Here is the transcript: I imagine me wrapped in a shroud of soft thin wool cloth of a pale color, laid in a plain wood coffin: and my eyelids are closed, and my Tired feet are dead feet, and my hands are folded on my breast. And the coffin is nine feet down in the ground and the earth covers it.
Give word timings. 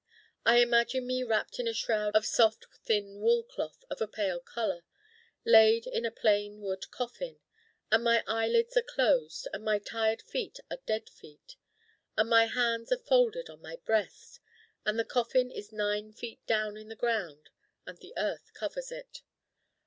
I 0.47 0.63
imagine 0.63 1.05
me 1.05 1.21
wrapped 1.21 1.59
in 1.59 1.67
a 1.67 1.75
shroud 1.75 2.15
of 2.15 2.25
soft 2.25 2.65
thin 2.85 3.19
wool 3.19 3.43
cloth 3.43 3.83
of 3.87 4.01
a 4.01 4.07
pale 4.07 4.39
color, 4.39 4.83
laid 5.45 5.85
in 5.85 6.05
a 6.05 6.09
plain 6.11 6.59
wood 6.59 6.89
coffin: 6.89 7.39
and 7.91 8.03
my 8.03 8.23
eyelids 8.25 8.75
are 8.75 8.81
closed, 8.81 9.47
and 9.53 9.63
my 9.63 9.77
Tired 9.77 10.23
feet 10.23 10.59
are 10.71 10.79
dead 10.87 11.07
feet, 11.07 11.55
and 12.17 12.27
my 12.31 12.45
hands 12.45 12.91
are 12.91 12.97
folded 12.97 13.47
on 13.47 13.61
my 13.61 13.75
breast. 13.85 14.39
And 14.87 14.97
the 14.97 15.05
coffin 15.05 15.51
is 15.51 15.71
nine 15.71 16.13
feet 16.13 16.43
down 16.47 16.77
in 16.77 16.89
the 16.89 16.95
ground 16.95 17.51
and 17.85 17.99
the 17.99 18.15
earth 18.17 18.53
covers 18.55 18.91
it. 18.91 19.21